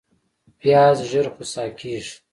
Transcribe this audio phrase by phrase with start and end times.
[0.59, 2.15] پیاز ژر خوسا کېږي